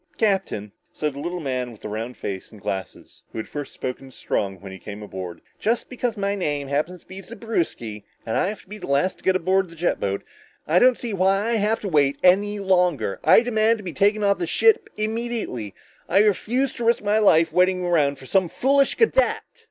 [0.17, 4.09] "Captain," said the little man with the round face and glasses who had first spoken
[4.09, 8.35] to Strong when he came aboard, "just because my name happens to be Zewbriski, and
[8.35, 10.23] I have to be the very last to get on a jet boat,
[10.67, 13.19] I don't see why I have to wait any longer.
[13.23, 15.75] I demand to be taken off this ship immediately!
[16.09, 19.43] I refuse to risk my life waiting around for some foolish cadet!"